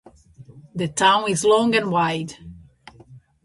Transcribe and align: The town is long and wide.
The 0.73 0.87
town 0.87 1.29
is 1.29 1.45
long 1.45 1.75
and 1.75 1.91
wide. 1.91 2.33